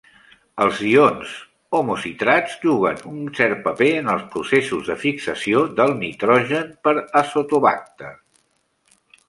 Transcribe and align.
Els 0.63 0.77
ions 0.91 1.33
homocitrats 1.79 2.55
juguen 2.63 3.03
un 3.11 3.19
cert 3.41 3.61
paper 3.69 3.91
en 3.99 4.09
els 4.15 4.25
processos 4.37 4.89
de 4.91 4.97
fixació 5.05 5.63
del 5.83 5.95
nitrogen 6.03 6.75
per 6.89 6.97
azotobàcter. 7.25 8.15